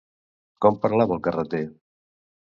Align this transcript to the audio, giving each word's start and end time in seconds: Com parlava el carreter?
Com 0.65 0.79
parlava 0.85 1.15
el 1.17 1.21
carreter? 1.27 1.59